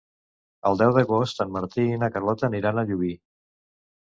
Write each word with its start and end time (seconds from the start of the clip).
El 0.69 0.79
deu 0.81 0.93
d'agost 0.95 1.43
en 1.45 1.53
Martí 1.57 1.85
i 1.91 1.99
na 2.05 2.09
Carlota 2.17 2.49
aniran 2.51 2.81
a 2.85 2.89
Llubí. 2.89 3.13